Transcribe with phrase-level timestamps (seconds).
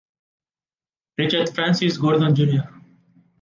[1.19, 2.63] Richard Francis Gordon Jr.